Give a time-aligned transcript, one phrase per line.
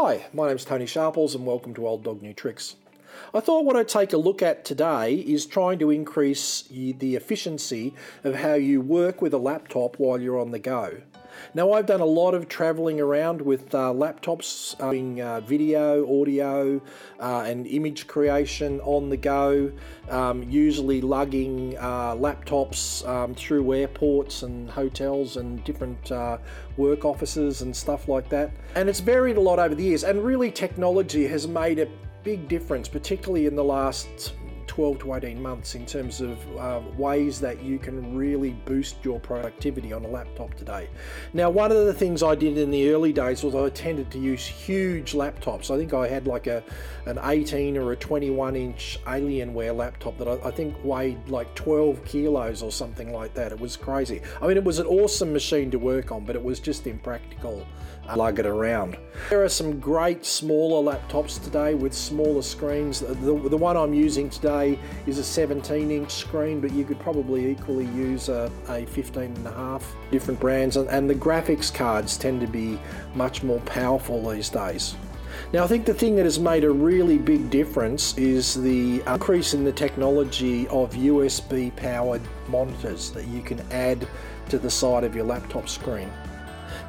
[0.00, 2.76] Hi, my name's Tony Sharples and welcome to Old Dog New Tricks.
[3.34, 7.94] I thought what I'd take a look at today is trying to increase the efficiency
[8.24, 11.02] of how you work with a laptop while you're on the go.
[11.54, 16.20] Now, I've done a lot of traveling around with uh, laptops, uh, doing uh, video,
[16.20, 16.80] audio,
[17.20, 19.70] uh, and image creation on the go,
[20.10, 26.38] um, usually lugging uh, laptops um, through airports and hotels and different uh,
[26.76, 28.50] work offices and stuff like that.
[28.74, 31.88] And it's varied a lot over the years, and really, technology has made a
[32.28, 34.34] big difference, particularly in the last
[34.68, 39.18] 12 to 18 months in terms of uh, ways that you can really boost your
[39.18, 40.88] productivity on a laptop today.
[41.32, 44.18] Now, one of the things I did in the early days was I tended to
[44.18, 45.74] use huge laptops.
[45.74, 46.62] I think I had like a
[47.06, 52.04] an 18 or a 21 inch Alienware laptop that I, I think weighed like 12
[52.04, 53.50] kilos or something like that.
[53.50, 54.20] It was crazy.
[54.40, 57.66] I mean, it was an awesome machine to work on, but it was just impractical
[58.16, 58.96] lug it around.
[59.28, 63.00] There are some great smaller laptops today with smaller screens.
[63.00, 64.57] The, the one I'm using today
[65.06, 69.46] is a 17 inch screen, but you could probably equally use a, a 15 and
[69.46, 70.76] a half different brands.
[70.76, 72.78] And, and the graphics cards tend to be
[73.14, 74.94] much more powerful these days.
[75.52, 79.54] Now, I think the thing that has made a really big difference is the increase
[79.54, 84.06] in the technology of USB powered monitors that you can add
[84.48, 86.10] to the side of your laptop screen.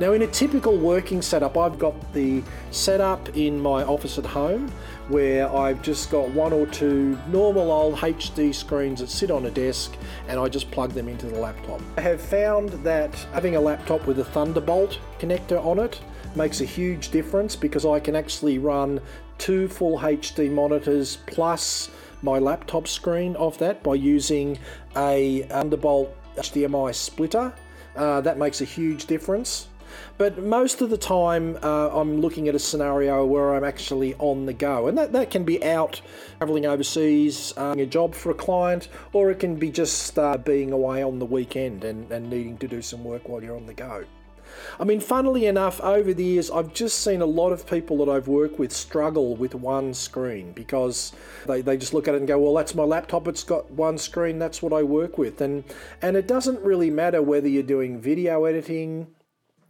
[0.00, 4.70] Now, in a typical working setup, I've got the setup in my office at home
[5.08, 9.50] where I've just got one or two normal old HD screens that sit on a
[9.50, 9.94] desk
[10.28, 11.80] and I just plug them into the laptop.
[11.96, 16.00] I have found that having a laptop with a Thunderbolt connector on it
[16.36, 19.00] makes a huge difference because I can actually run
[19.38, 21.90] two full HD monitors plus
[22.22, 24.58] my laptop screen off that by using
[24.96, 27.52] a Thunderbolt HDMI splitter.
[27.96, 29.68] Uh, that makes a huge difference.
[30.16, 34.46] But most of the time, uh, I'm looking at a scenario where I'm actually on
[34.46, 36.00] the go, and that, that can be out
[36.38, 40.72] traveling overseas, um, a job for a client, or it can be just uh, being
[40.72, 43.74] away on the weekend and, and needing to do some work while you're on the
[43.74, 44.04] go.
[44.78, 48.10] I mean, funnily enough, over the years, I've just seen a lot of people that
[48.10, 51.12] I've worked with struggle with one screen because
[51.46, 53.98] they, they just look at it and go, well, that's my laptop, it's got one
[53.98, 55.40] screen, that's what I work with.
[55.40, 55.64] And,
[56.02, 59.08] and it doesn't really matter whether you're doing video editing,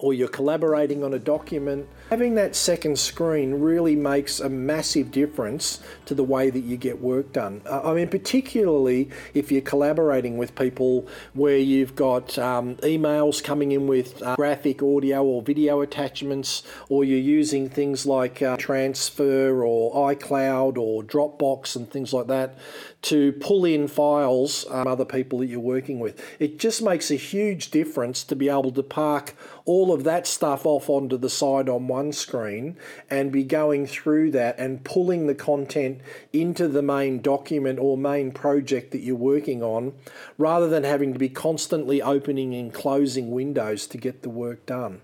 [0.00, 5.80] or you're collaborating on a document, having that second screen really makes a massive difference
[6.06, 7.60] to the way that you get work done.
[7.66, 13.72] Uh, I mean, particularly if you're collaborating with people where you've got um, emails coming
[13.72, 19.62] in with uh, graphic, audio, or video attachments, or you're using things like uh, Transfer
[19.62, 22.56] or iCloud or Dropbox and things like that
[23.02, 26.22] to pull in files um, other people that you're working with.
[26.38, 29.34] It just makes a huge difference to be able to park
[29.70, 32.76] all of that stuff off onto the side on one screen
[33.08, 36.00] and be going through that and pulling the content
[36.32, 39.92] into the main document or main project that you're working on
[40.36, 45.00] rather than having to be constantly opening and closing windows to get the work done.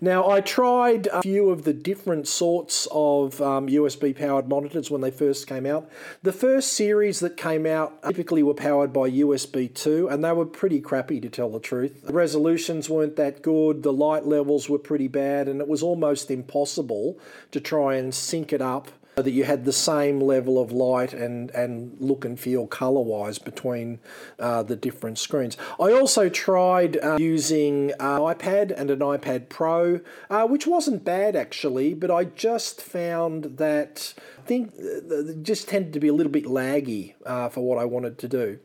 [0.00, 5.00] Now, I tried a few of the different sorts of um, USB powered monitors when
[5.00, 5.88] they first came out.
[6.22, 10.46] The first series that came out typically were powered by USB 2, and they were
[10.46, 12.02] pretty crappy to tell the truth.
[12.02, 16.30] The resolutions weren't that good, the light levels were pretty bad, and it was almost
[16.30, 17.18] impossible
[17.50, 18.88] to try and sync it up
[19.18, 23.00] so that you had the same level of light and, and look and feel color
[23.00, 23.98] wise between
[24.38, 25.56] uh, the different screens.
[25.80, 31.34] I also tried uh, using an iPad and an iPad Pro, uh, which wasn't bad
[31.34, 36.32] actually, but I just found that I think uh, just tended to be a little
[36.32, 38.58] bit laggy uh, for what I wanted to do.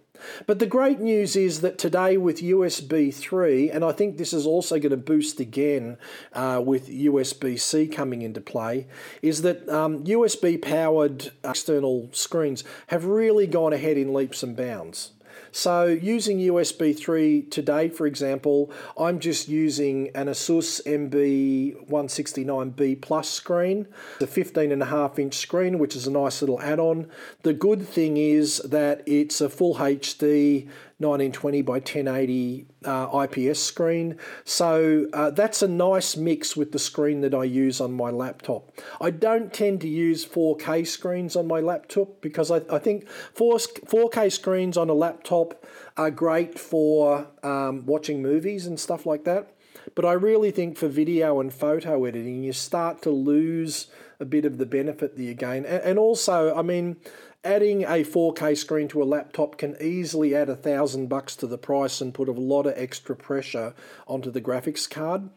[0.48, 4.46] But the great news is that today with USB 3, and I think this is
[4.46, 5.98] also going to boost again
[6.34, 8.88] uh, with USB C coming into play,
[9.22, 15.12] is that um, USB powered external screens have really gone ahead in leaps and bounds.
[15.52, 23.88] So using USB 3 today, for example, I'm just using an Asus MB169B Plus screen,
[24.20, 27.10] the 15 and a half inch screen, which is a nice little add-on.
[27.44, 30.70] The good thing is that it's a full HD
[31.02, 34.18] 1920 by 1080 uh, IPS screen.
[34.44, 38.72] So uh, that's a nice mix with the screen that I use on my laptop.
[39.00, 43.58] I don't tend to use 4K screens on my laptop because I, I think 4,
[43.58, 45.66] 4K screens on a laptop
[45.98, 49.54] are great for um, watching movies and stuff like that.
[49.96, 53.88] But I really think for video and photo editing, you start to lose
[54.20, 55.66] a bit of the benefit that you gain.
[55.66, 56.98] And also, I mean,
[57.44, 61.58] adding a 4K screen to a laptop can easily add a thousand bucks to the
[61.58, 63.74] price and put a lot of extra pressure
[64.08, 65.30] onto the graphics card.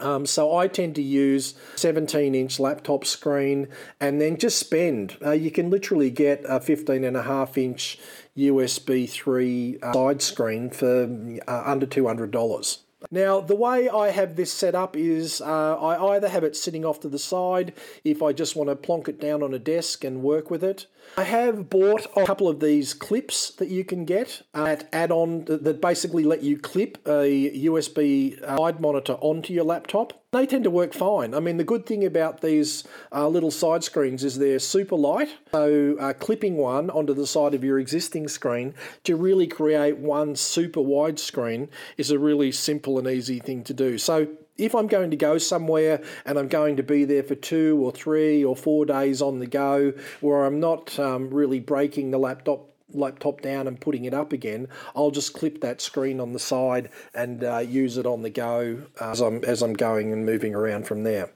[0.00, 3.68] Um, so I tend to use 17 inch laptop screen
[4.00, 5.16] and then just spend.
[5.24, 7.98] Uh, you can literally get a 15 and a half inch
[8.36, 12.78] USB 3 uh, side screen for uh, under $200.
[13.10, 16.84] Now, the way I have this set up is uh, I either have it sitting
[16.84, 17.72] off to the side
[18.02, 20.86] if I just want to plonk it down on a desk and work with it.
[21.16, 25.80] I have bought a couple of these clips that you can get at add-on that
[25.80, 30.24] basically let you clip a USB uh, side monitor onto your laptop.
[30.30, 31.34] They tend to work fine.
[31.34, 35.30] I mean, the good thing about these uh, little side screens is they're super light.
[35.52, 38.74] So, uh, clipping one onto the side of your existing screen
[39.04, 43.74] to really create one super wide screen is a really simple and easy thing to
[43.74, 43.98] do.
[43.98, 47.78] So, if I'm going to go somewhere and I'm going to be there for two
[47.80, 52.18] or three or four days on the go, where I'm not um, really breaking the
[52.18, 56.38] laptop laptop down and putting it up again, I'll just clip that screen on the
[56.38, 60.24] side and uh, use it on the go uh, as I'm as I'm going and
[60.24, 61.30] moving around from there.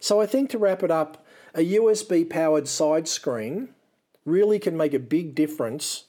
[0.00, 3.70] So I think to wrap it up, a USB powered side screen
[4.24, 6.04] really can make a big difference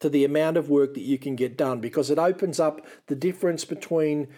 [0.00, 3.14] to the amount of work that you can get done because it opens up the
[3.14, 4.28] difference between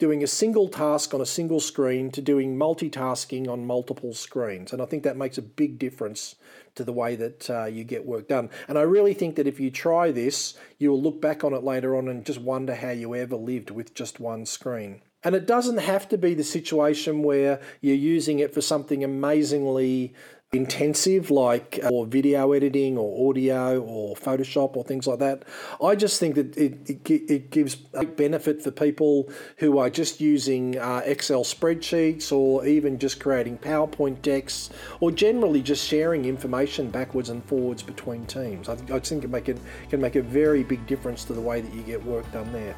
[0.00, 4.72] doing a single task on a single screen to doing multitasking on multiple screens.
[4.72, 6.36] And I think that makes a big difference
[6.74, 8.48] to the way that uh, you get work done.
[8.66, 11.94] And I really think that if you try this, you'll look back on it later
[11.94, 15.02] on and just wonder how you ever lived with just one screen.
[15.22, 20.14] And it doesn't have to be the situation where you're using it for something amazingly
[20.52, 25.44] intensive like uh, or video editing or audio or Photoshop or things like that.
[25.82, 30.20] I just think that it, it, it gives a benefit for people who are just
[30.20, 36.90] using uh, Excel spreadsheets or even just creating PowerPoint decks or generally just sharing information
[36.90, 38.68] backwards and forwards between teams.
[38.68, 39.58] I, I think it, make it
[39.88, 42.74] can make a very big difference to the way that you get work done there.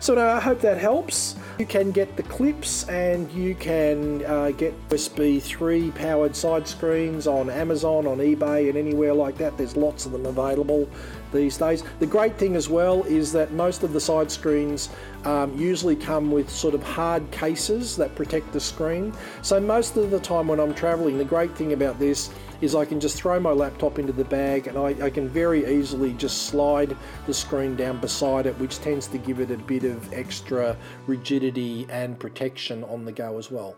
[0.00, 1.36] So I hope that helps.
[1.58, 7.26] You can get the clips and you can uh, get USB 3 powered side screens
[7.26, 9.56] on Amazon, on eBay, and anywhere like that.
[9.56, 10.88] There's lots of them available
[11.36, 11.84] these days.
[12.00, 14.88] The great thing as well is that most of the side screens
[15.24, 19.12] um, usually come with sort of hard cases that protect the screen.
[19.42, 22.30] So most of the time when I'm traveling, the great thing about this
[22.60, 25.66] is I can just throw my laptop into the bag and I, I, can very
[25.66, 26.96] easily just slide
[27.26, 31.86] the screen down beside it, which tends to give it a bit of extra rigidity
[31.90, 33.76] and protection on the go as well.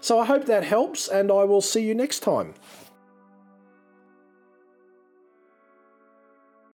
[0.00, 2.54] So I hope that helps, and I will see you next time.